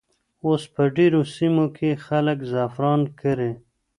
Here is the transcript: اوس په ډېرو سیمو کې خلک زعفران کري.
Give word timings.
اوس 0.45 0.63
په 0.73 0.83
ډېرو 0.95 1.21
سیمو 1.35 1.65
کې 1.77 1.89
خلک 2.05 2.37
زعفران 2.51 3.01
کري. 3.19 3.51